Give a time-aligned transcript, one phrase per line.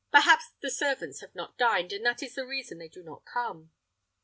[0.11, 3.71] Perhaps the servants have not dined, and that is the reason they do not come."